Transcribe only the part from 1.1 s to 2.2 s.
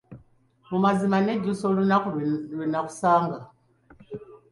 nnejjusa olunaku